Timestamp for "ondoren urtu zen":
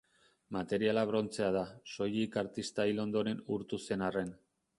3.05-4.07